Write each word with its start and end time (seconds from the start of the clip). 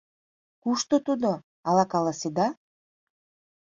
Кушто 0.63 0.95
тудо, 1.07 1.31
ала 1.67 1.85
каласеда? 1.91 2.47